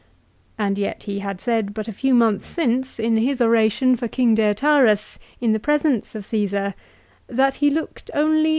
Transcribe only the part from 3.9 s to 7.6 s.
for King Deiotarus, in the presence of Cfesar" that